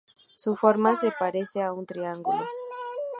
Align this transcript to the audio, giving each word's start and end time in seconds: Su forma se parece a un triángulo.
Su 0.35 0.55
forma 0.55 0.97
se 0.97 1.11
parece 1.19 1.61
a 1.61 1.73
un 1.73 1.85
triángulo. 1.85 2.43